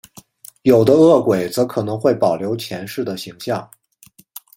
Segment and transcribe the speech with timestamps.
[0.63, 3.69] 有的饿鬼则可能会保留前世的形象。